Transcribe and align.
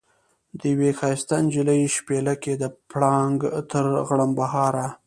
د 0.59 0.61
یوې 0.73 0.91
ښایستې 0.99 1.37
نجلۍ 1.45 1.81
شپېلکی 1.95 2.53
د 2.57 2.63
پړانګ 2.89 3.37
تر 3.71 3.85
غړمبهاره. 4.07 4.87